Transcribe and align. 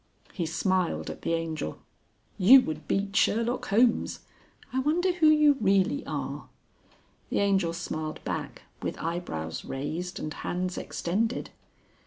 He 0.33 0.47
smiled 0.47 1.11
at 1.11 1.21
the 1.21 1.33
Angel. 1.33 1.77
"You 2.39 2.61
would 2.61 2.87
beat 2.87 3.15
Sherlock 3.15 3.67
Holmes. 3.67 4.21
I 4.73 4.79
wonder 4.79 5.11
who 5.13 5.27
you 5.27 5.57
really 5.61 6.03
are." 6.07 6.47
The 7.29 7.37
Angel 7.37 7.71
smiled 7.71 8.19
back, 8.23 8.63
with 8.81 8.97
eyebrows 8.97 9.63
raised 9.63 10.17
and 10.19 10.33
hands 10.33 10.75
extended. 10.75 11.51